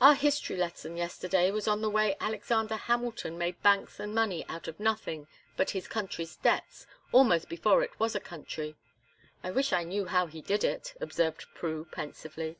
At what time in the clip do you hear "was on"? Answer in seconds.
1.52-1.80